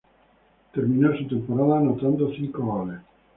Terminó 0.73 1.15
su 1.15 1.27
temporada 1.27 1.77
anotando 1.77 2.31
cinco 2.35 2.63
goles. 2.65 3.01